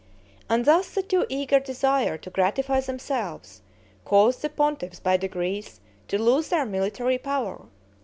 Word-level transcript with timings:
And 0.49 0.65
thus 0.65 0.89
the 0.95 1.03
too 1.03 1.27
eager 1.29 1.59
desire 1.59 2.17
to 2.17 2.31
gratify 2.31 2.79
themselves, 2.79 3.61
caused 4.03 4.41
the 4.41 4.49
pontiffs 4.49 4.99
by 4.99 5.15
degrees 5.15 5.79
to 6.07 6.17
lose 6.19 6.49
their 6.49 6.65
military 6.65 7.19
power. 7.19 7.67